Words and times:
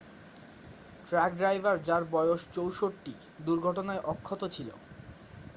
truck 1.07 1.31
driver 1.37 1.75
যার 1.87 2.03
বয়স 2.13 2.41
64 2.55 3.13
দুর্ঘটনায় 3.39 4.05
অক্ষত 4.05 4.41
ছিল 4.55 4.69